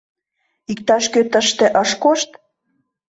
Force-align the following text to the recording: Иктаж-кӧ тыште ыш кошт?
Иктаж-кӧ 0.71 1.21
тыште 1.31 1.65
ыш 1.81 1.91
кошт? 2.03 2.29